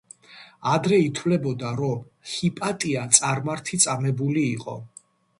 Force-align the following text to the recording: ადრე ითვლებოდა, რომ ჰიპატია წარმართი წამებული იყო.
ადრე 0.75 0.97
ითვლებოდა, 1.07 1.73
რომ 1.81 1.99
ჰიპატია 2.31 3.03
წარმართი 3.17 3.79
წამებული 3.85 4.47
იყო. 4.55 4.75